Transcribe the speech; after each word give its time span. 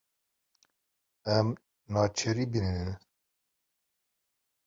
Em 1.35 1.47
naceribînin. 1.91 2.89